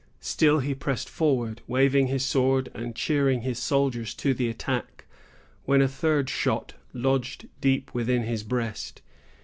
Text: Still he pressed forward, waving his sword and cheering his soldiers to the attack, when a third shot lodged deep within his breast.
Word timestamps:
Still 0.21 0.61
he 0.61 0.73
pressed 0.73 1.07
forward, 1.07 1.61
waving 1.67 2.07
his 2.07 2.25
sword 2.25 2.69
and 2.73 2.95
cheering 2.95 3.41
his 3.43 3.59
soldiers 3.59 4.15
to 4.15 4.33
the 4.33 4.49
attack, 4.49 5.05
when 5.65 5.79
a 5.83 5.87
third 5.87 6.27
shot 6.27 6.73
lodged 6.91 7.47
deep 7.59 7.93
within 7.93 8.23
his 8.23 8.43
breast. 8.43 9.03